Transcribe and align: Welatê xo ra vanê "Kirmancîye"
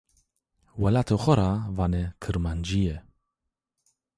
Welatê 0.81 1.15
xo 1.21 1.33
ra 1.41 1.49
vanê 1.77 2.03
"Kirmancîye" 2.21 2.97